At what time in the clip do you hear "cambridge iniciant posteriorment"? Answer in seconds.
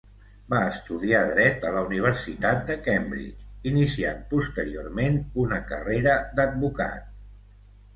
2.89-5.25